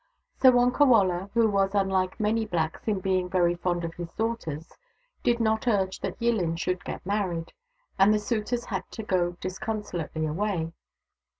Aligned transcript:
So 0.41 0.51
Wonkawala, 0.51 1.29
who 1.35 1.47
was 1.47 1.75
unlike 1.75 2.19
many 2.19 2.43
blacks 2.47 2.87
in 2.87 3.01
being 3.01 3.29
very 3.29 3.53
fond 3.53 3.85
of 3.85 3.93
his 3.93 4.11
daughters, 4.13 4.73
did 5.21 5.39
not 5.39 5.67
urge 5.67 5.99
that 5.99 6.19
Yillin 6.19 6.57
should 6.57 6.83
get 6.83 7.05
married, 7.05 7.53
and 7.99 8.11
the 8.11 8.17
suitors 8.17 8.65
had 8.65 8.89
to 8.93 9.03
go 9.03 9.33
disconsolately 9.33 10.25
away. 10.25 10.73